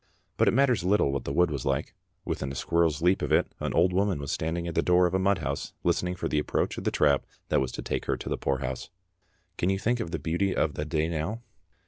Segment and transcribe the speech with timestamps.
[0.35, 1.93] But it matters little what the wood was like.
[2.25, 5.13] Within a squirrel's leap of it an old woman was standing at the door of
[5.13, 8.17] a mud house listening for the approach of the trap that was to take her
[8.17, 8.89] to the poorhouse.
[9.59, 11.43] Can you think of the beauty of the day now?